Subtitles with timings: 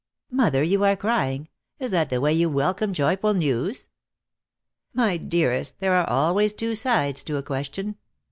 [0.33, 1.47] ■/ "Mother, you are crying!
[1.77, 3.87] Is that the way you welcome joyful news?"
[4.95, 7.97] "My dearest, there are always two sides to a question.